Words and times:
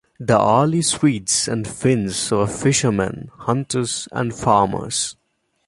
The 0.19 0.41
early 0.43 0.81
Swedes 0.81 1.47
and 1.47 1.67
Finns 1.67 2.31
were 2.31 2.47
fishermen, 2.47 3.29
hunters 3.37 4.07
and 4.11 4.33
farmers. 4.33 5.15